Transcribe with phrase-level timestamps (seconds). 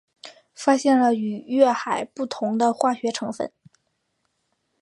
[0.55, 3.51] 发现了与月海不同的化学成分。